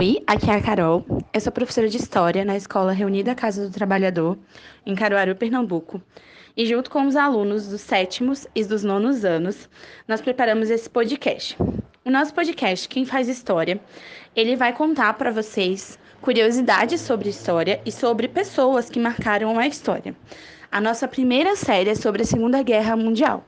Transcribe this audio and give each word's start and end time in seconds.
Oi, 0.00 0.22
aqui 0.26 0.50
é 0.50 0.54
a 0.54 0.62
Carol. 0.62 1.04
Eu 1.30 1.40
sou 1.42 1.52
professora 1.52 1.86
de 1.86 1.98
História 1.98 2.42
na 2.42 2.56
Escola 2.56 2.90
Reunida 2.90 3.34
Casa 3.34 3.66
do 3.66 3.70
Trabalhador, 3.70 4.38
em 4.86 4.94
Caruaru, 4.94 5.36
Pernambuco. 5.36 6.00
E 6.56 6.64
junto 6.64 6.90
com 6.90 7.06
os 7.06 7.16
alunos 7.16 7.68
dos 7.68 7.82
sétimos 7.82 8.46
e 8.54 8.64
dos 8.64 8.82
nonos 8.82 9.26
anos, 9.26 9.68
nós 10.08 10.22
preparamos 10.22 10.70
esse 10.70 10.88
podcast. 10.88 11.54
O 12.02 12.10
nosso 12.10 12.32
podcast, 12.32 12.88
Quem 12.88 13.04
Faz 13.04 13.28
História, 13.28 13.78
ele 14.34 14.56
vai 14.56 14.72
contar 14.72 15.12
para 15.18 15.30
vocês 15.30 15.98
curiosidades 16.22 17.02
sobre 17.02 17.28
história 17.28 17.78
e 17.84 17.92
sobre 17.92 18.26
pessoas 18.26 18.88
que 18.88 18.98
marcaram 18.98 19.58
a 19.58 19.66
história. 19.66 20.16
A 20.72 20.80
nossa 20.80 21.06
primeira 21.06 21.54
série 21.56 21.90
é 21.90 21.94
sobre 21.94 22.22
a 22.22 22.26
Segunda 22.26 22.62
Guerra 22.62 22.96
Mundial. 22.96 23.44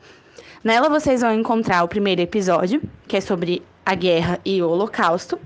Nela 0.63 0.91
vocês 0.91 1.23
vão 1.23 1.33
encontrar 1.33 1.83
o 1.83 1.89
primeiro 1.89 2.21
episódio, 2.21 2.83
que 3.09 3.17
é 3.17 3.23
sobre 3.23 3.63
a 3.87 3.95
guerra 3.95 4.39
e 4.45 4.63
o 4.63 4.69
Holocausto, 4.69 5.41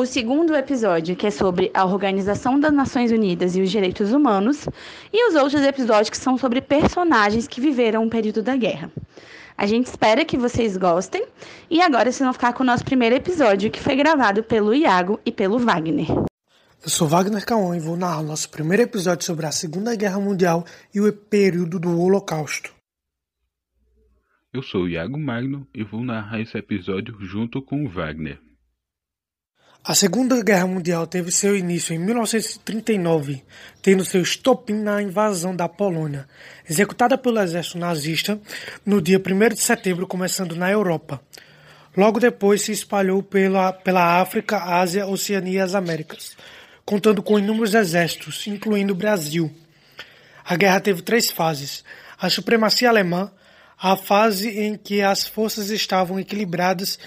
o 0.00 0.06
segundo 0.06 0.54
episódio, 0.54 1.16
que 1.16 1.26
é 1.26 1.30
sobre 1.30 1.72
a 1.74 1.84
Organização 1.84 2.60
das 2.60 2.72
Nações 2.72 3.10
Unidas 3.10 3.56
e 3.56 3.60
os 3.60 3.68
Direitos 3.68 4.12
Humanos, 4.12 4.64
e 5.12 5.28
os 5.28 5.34
outros 5.34 5.60
episódios 5.60 6.08
que 6.08 6.16
são 6.16 6.38
sobre 6.38 6.60
personagens 6.60 7.48
que 7.48 7.60
viveram 7.60 8.06
o 8.06 8.08
período 8.08 8.40
da 8.40 8.54
guerra. 8.54 8.92
A 9.56 9.66
gente 9.66 9.86
espera 9.86 10.24
que 10.24 10.38
vocês 10.38 10.76
gostem, 10.76 11.26
e 11.68 11.82
agora 11.82 12.12
vocês 12.12 12.20
vão 12.20 12.32
ficar 12.32 12.52
com 12.52 12.62
o 12.62 12.66
nosso 12.66 12.84
primeiro 12.84 13.16
episódio, 13.16 13.72
que 13.72 13.80
foi 13.80 13.96
gravado 13.96 14.44
pelo 14.44 14.72
Iago 14.72 15.18
e 15.26 15.32
pelo 15.32 15.58
Wagner. 15.58 16.06
Eu 16.80 16.88
sou 16.88 17.08
Wagner 17.08 17.44
Caon 17.44 17.74
e 17.74 17.80
vou 17.80 17.96
narrar 17.96 18.20
o 18.20 18.22
nosso 18.22 18.48
primeiro 18.50 18.84
episódio 18.84 19.24
sobre 19.24 19.46
a 19.46 19.50
Segunda 19.50 19.96
Guerra 19.96 20.20
Mundial 20.20 20.64
e 20.94 21.00
o 21.00 21.12
período 21.12 21.80
do 21.80 22.00
Holocausto. 22.00 22.72
Eu 24.52 24.62
sou 24.62 24.88
Iago 24.88 25.18
Magno 25.18 25.66
e 25.74 25.82
vou 25.82 26.04
narrar 26.04 26.40
esse 26.40 26.56
episódio 26.56 27.16
junto 27.18 27.60
com 27.60 27.84
o 27.84 27.88
Wagner. 27.88 28.38
A 29.88 29.94
Segunda 29.94 30.44
Guerra 30.44 30.66
Mundial 30.66 31.06
teve 31.06 31.32
seu 31.32 31.56
início 31.56 31.94
em 31.94 31.98
1939, 31.98 33.42
tendo 33.80 34.04
seu 34.04 34.20
estopim 34.20 34.74
na 34.74 35.00
invasão 35.00 35.56
da 35.56 35.66
Polônia, 35.66 36.28
executada 36.68 37.16
pelo 37.16 37.40
exército 37.40 37.78
nazista 37.78 38.38
no 38.84 39.00
dia 39.00 39.18
1 39.18 39.54
de 39.54 39.62
setembro, 39.62 40.06
começando 40.06 40.54
na 40.54 40.70
Europa. 40.70 41.22
Logo 41.96 42.20
depois 42.20 42.60
se 42.60 42.70
espalhou 42.70 43.22
pela, 43.22 43.72
pela 43.72 44.20
África, 44.20 44.62
Ásia, 44.62 45.06
Oceania 45.06 45.54
e 45.54 45.58
as 45.58 45.74
Américas, 45.74 46.36
contando 46.84 47.22
com 47.22 47.38
inúmeros 47.38 47.72
exércitos, 47.72 48.46
incluindo 48.46 48.92
o 48.92 48.96
Brasil. 48.96 49.50
A 50.44 50.54
guerra 50.54 50.80
teve 50.80 51.00
três 51.00 51.30
fases: 51.30 51.82
a 52.20 52.28
supremacia 52.28 52.90
alemã, 52.90 53.32
a 53.80 53.96
fase 53.96 54.50
em 54.50 54.76
que 54.76 55.00
as 55.00 55.26
forças 55.26 55.70
estavam 55.70 56.20
equilibradas 56.20 56.98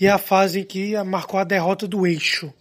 e 0.00 0.08
a 0.08 0.16
fase 0.16 0.60
em 0.60 0.64
que 0.64 0.96
marcou 1.04 1.38
a 1.38 1.44
derrota 1.44 1.86
do 1.86 2.06
eixo. 2.06 2.52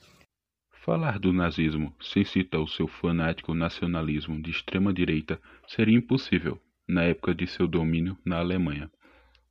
Falar 0.83 1.17
do 1.17 1.31
nazismo 1.31 1.95
sem 2.01 2.25
citar 2.25 2.59
o 2.59 2.67
seu 2.67 2.87
fanático 2.87 3.53
nacionalismo 3.53 4.41
de 4.41 4.51
extrema 4.51 4.93
direita 4.93 5.39
seria 5.67 5.97
impossível 5.97 6.59
na 6.87 7.03
época 7.03 7.33
de 7.33 7.47
seu 7.47 7.67
domínio 7.67 8.17
na 8.25 8.39
Alemanha. 8.39 8.89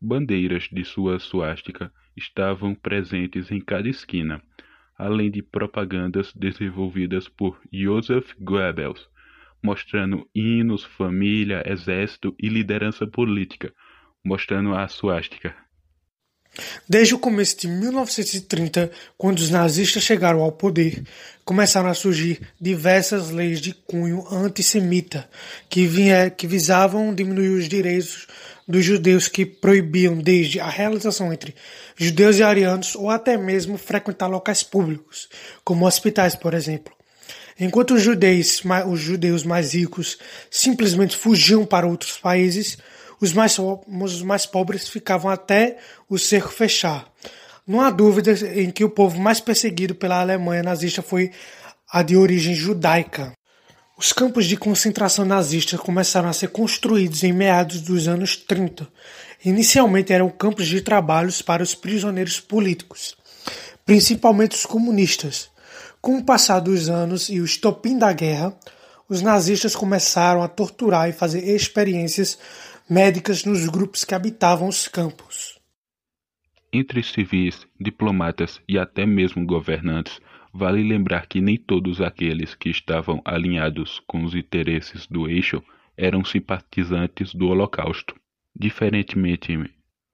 Bandeiras 0.00 0.69
de 0.70 0.84
sua 0.84 1.19
suástica 1.19 1.92
estavam 2.16 2.75
presentes 2.75 3.50
em 3.50 3.61
cada 3.61 3.89
esquina, 3.89 4.42
além 4.97 5.31
de 5.31 5.41
propagandas 5.41 6.33
desenvolvidas 6.34 7.28
por 7.28 7.61
Joseph 7.72 8.33
Goebbels, 8.41 9.09
mostrando 9.62 10.28
hinos, 10.34 10.84
família, 10.84 11.62
exército 11.64 12.34
e 12.39 12.48
liderança 12.48 13.06
política, 13.06 13.72
mostrando 14.25 14.75
a 14.75 14.86
suástica. 14.89 15.55
Desde 16.88 17.14
o 17.14 17.18
começo 17.18 17.58
de 17.58 17.68
1930, 17.68 18.90
quando 19.16 19.38
os 19.38 19.50
nazistas 19.50 20.02
chegaram 20.02 20.40
ao 20.40 20.52
poder, 20.52 21.02
começaram 21.44 21.88
a 21.88 21.94
surgir 21.94 22.40
diversas 22.60 23.30
leis 23.30 23.60
de 23.60 23.72
cunho 23.72 24.26
antissemita 24.30 25.28
que, 25.68 25.86
vinha, 25.86 26.30
que 26.30 26.47
visavam 26.47 27.14
diminuir 27.14 27.50
os 27.50 27.68
direitos 27.68 28.26
dos 28.66 28.84
judeus 28.84 29.28
que 29.28 29.47
proibiam 29.47 30.18
desde 30.18 30.60
a 30.60 30.68
realização 30.68 31.32
entre 31.32 31.54
judeus 31.97 32.36
e 32.36 32.42
arianos 32.42 32.94
ou 32.94 33.08
até 33.08 33.36
mesmo 33.36 33.78
frequentar 33.78 34.26
locais 34.26 34.62
públicos, 34.62 35.28
como 35.64 35.86
hospitais, 35.86 36.36
por 36.36 36.52
exemplo. 36.52 36.92
Enquanto 37.58 37.94
os 37.94 38.02
judeus, 38.02 38.62
os 38.88 39.00
judeus 39.00 39.42
mais 39.42 39.72
ricos 39.72 40.18
simplesmente 40.50 41.16
fugiam 41.16 41.64
para 41.64 41.86
outros 41.86 42.18
países, 42.18 42.78
os 43.20 43.32
mais, 43.32 43.58
os 43.58 44.22
mais 44.22 44.46
pobres 44.46 44.88
ficavam 44.88 45.30
até 45.30 45.78
o 46.08 46.18
cerco 46.18 46.50
fechar. 46.50 47.10
Não 47.66 47.80
há 47.80 47.90
dúvida 47.90 48.32
em 48.58 48.70
que 48.70 48.84
o 48.84 48.90
povo 48.90 49.20
mais 49.20 49.40
perseguido 49.40 49.94
pela 49.94 50.20
Alemanha 50.20 50.62
nazista 50.62 51.02
foi 51.02 51.30
a 51.90 52.02
de 52.02 52.16
origem 52.16 52.54
judaica. 52.54 53.32
Os 53.96 54.12
campos 54.12 54.46
de 54.46 54.56
concentração 54.56 55.24
nazistas 55.24 55.80
começaram 55.80 56.28
a 56.28 56.32
ser 56.32 56.48
construídos 56.48 57.24
em 57.24 57.32
meados 57.32 57.80
dos 57.80 58.06
anos 58.06 58.36
30. 58.36 58.88
Inicialmente 59.44 60.12
eram 60.12 60.30
campos 60.30 60.68
de 60.68 60.80
trabalhos 60.80 61.42
para 61.42 61.62
os 61.62 61.74
prisioneiros 61.74 62.40
políticos, 62.40 63.16
principalmente 63.84 64.56
os 64.56 64.64
comunistas. 64.64 65.50
Com 66.00 66.18
o 66.18 66.24
passar 66.24 66.60
dos 66.60 66.88
anos 66.88 67.28
e 67.28 67.40
o 67.40 67.44
estopim 67.44 67.98
da 67.98 68.12
guerra, 68.12 68.56
os 69.08 69.20
nazistas 69.20 69.74
começaram 69.74 70.42
a 70.42 70.48
torturar 70.48 71.08
e 71.08 71.12
fazer 71.12 71.48
experiências 71.48 72.38
médicas 72.88 73.44
nos 73.44 73.69
grupos 73.69 74.04
que 74.04 74.15
habitavam 74.15 74.69
os 74.69 74.88
campos. 74.88 75.59
Entre 76.72 77.03
civis, 77.03 77.66
diplomatas 77.78 78.60
e 78.69 78.78
até 78.78 79.04
mesmo 79.04 79.44
governantes, 79.44 80.21
vale 80.53 80.82
lembrar 80.82 81.27
que 81.27 81.41
nem 81.41 81.56
todos 81.56 82.00
aqueles 82.00 82.54
que 82.54 82.71
estavam 82.71 83.21
alinhados 83.25 84.00
com 84.06 84.25
os 84.25 84.34
interesses 84.34 85.06
do 85.06 85.28
eixo 85.28 85.62
eram 85.97 86.25
simpatizantes 86.25 87.34
do 87.34 87.48
Holocausto. 87.48 88.15
Diferentemente 88.59 89.53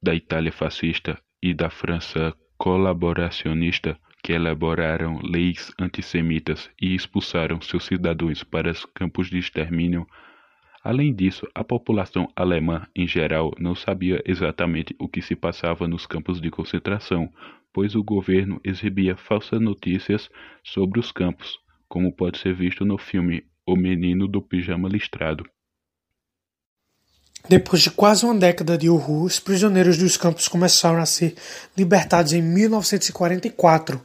da 0.01 0.13
Itália 0.13 0.51
fascista 0.51 1.17
e 1.41 1.53
da 1.53 1.69
França 1.69 2.33
colaboracionista, 2.57 3.97
que 4.23 4.33
elaboraram 4.33 5.19
leis 5.23 5.71
antissemitas 5.79 6.69
e 6.81 6.95
expulsaram 6.95 7.61
seus 7.61 7.85
cidadãos 7.85 8.43
para 8.43 8.71
os 8.71 8.85
campos 8.85 9.29
de 9.29 9.37
extermínio 9.37 10.07
Além 10.85 11.11
disso, 11.11 11.47
a 11.55 11.63
população 11.63 12.27
alemã 12.35 12.85
em 12.95 13.07
geral 13.07 13.51
não 13.57 13.73
sabia 13.73 14.21
exatamente 14.23 14.95
o 14.99 15.09
que 15.09 15.19
se 15.19 15.35
passava 15.35 15.87
nos 15.87 16.05
campos 16.05 16.39
de 16.39 16.51
concentração, 16.51 17.27
pois 17.73 17.95
o 17.95 18.03
governo 18.03 18.61
exibia 18.63 19.17
falsas 19.17 19.59
notícias 19.59 20.29
sobre 20.63 20.99
os 20.99 21.11
campos, 21.11 21.57
como 21.89 22.13
pode 22.13 22.37
ser 22.37 22.53
visto 22.53 22.85
no 22.85 22.99
filme 22.99 23.43
O 23.65 23.75
Menino 23.75 24.27
do 24.27 24.43
Pijama 24.43 24.87
Listrado. 24.87 25.43
Depois 27.49 27.81
de 27.81 27.89
quase 27.89 28.23
uma 28.23 28.35
década 28.35 28.77
de 28.77 28.87
horror, 28.87 29.23
os 29.23 29.39
prisioneiros 29.39 29.97
dos 29.97 30.17
campos 30.17 30.47
começaram 30.47 30.99
a 30.99 31.05
ser 31.07 31.33
libertados 31.75 32.31
em 32.31 32.43
1944 32.43 33.99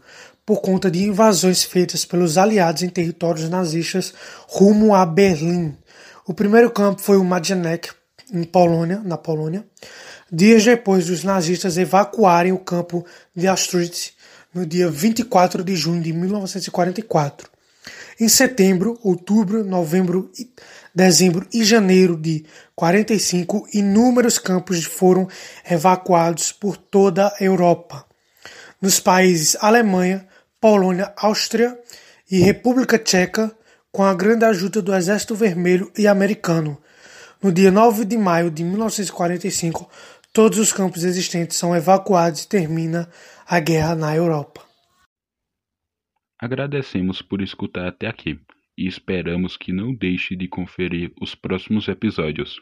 por 0.51 0.63
conta 0.63 0.91
de 0.91 1.05
invasões 1.05 1.63
feitas 1.63 2.05
pelos 2.05 2.37
aliados 2.37 2.83
em 2.83 2.89
territórios 2.89 3.49
nazistas 3.49 4.13
rumo 4.49 4.95
a 4.95 5.07
Berlim. 5.07 5.77
O 6.27 6.35
primeiro 6.35 6.71
campo 6.71 7.01
foi 7.01 7.17
o 7.17 7.25
Majdanek, 7.25 7.91
em 8.33 8.45
Polônia, 8.45 9.01
na 9.05 9.17
Polônia, 9.17 9.65
dias 10.31 10.65
depois 10.65 11.07
dos 11.07 11.25
nazistas 11.25 11.77
evacuarem 11.77 12.53
o 12.53 12.59
campo 12.59 13.05
de 13.35 13.49
Auschwitz 13.49 14.13
no 14.55 14.67
dia 14.67 14.89
24 14.91 15.65
de 15.65 15.75
junho 15.75 16.03
de 16.03 16.13
1944. 16.13 17.49
Em 18.21 18.29
setembro, 18.29 18.99
outubro, 19.03 19.65
novembro, 19.65 20.31
dezembro 20.95 21.47
e 21.53 21.65
janeiro 21.65 22.17
de 22.17 22.45
45, 22.77 23.69
inúmeros 23.73 24.39
campos 24.39 24.85
foram 24.85 25.27
evacuados 25.69 26.53
por 26.53 26.77
toda 26.77 27.29
a 27.29 27.43
Europa. 27.43 28.05
Nos 28.81 29.01
países 29.01 29.57
Alemanha, 29.61 30.27
Polônia, 30.61 31.13
Áustria 31.17 31.79
e 32.31 32.41
República 32.41 32.99
Tcheca, 32.99 33.51
com 33.93 34.05
a 34.05 34.15
grande 34.15 34.45
ajuda 34.45 34.81
do 34.81 34.95
Exército 34.95 35.35
Vermelho 35.35 35.91
e 35.99 36.07
americano. 36.07 36.81
No 37.43 37.53
dia 37.53 37.71
9 37.71 38.05
de 38.05 38.17
maio 38.17 38.51
de 38.51 38.63
1945, 38.63 39.91
todos 40.33 40.59
os 40.59 40.73
campos 40.73 41.05
existentes 41.05 41.57
são 41.57 41.75
evacuados 41.75 42.45
e 42.45 42.49
termina 42.49 43.09
a 43.47 43.59
guerra 43.59 43.95
na 43.95 44.15
Europa. 44.15 44.63
Agradecemos 46.39 47.21
por 47.21 47.43
escutar 47.43 47.89
até 47.89 48.07
aqui 48.07 48.41
e 48.79 48.87
esperamos 48.87 49.57
que 49.57 49.73
não 49.73 49.95
deixe 49.95 50.35
de 50.37 50.49
conferir 50.49 51.13
os 51.21 51.35
próximos 51.35 51.89
episódios. 51.89 52.61